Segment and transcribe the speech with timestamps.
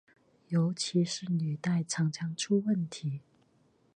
[0.47, 3.21] 尤其是履带常常出问题。